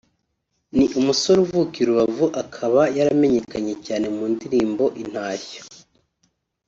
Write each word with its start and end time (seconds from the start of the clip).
ni 0.77 0.85
umusore 0.99 1.37
uvuka 1.45 1.75
i 1.81 1.85
Rubavu 1.87 2.25
akaba 2.43 2.81
yaramenyekanye 2.97 3.73
cyane 3.85 4.05
mu 4.15 4.25
ndirimbo 4.33 4.83
’Intashyo’ 5.01 5.61